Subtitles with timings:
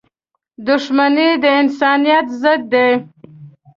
[0.67, 2.85] •دښمني د انسانیت ضد ده.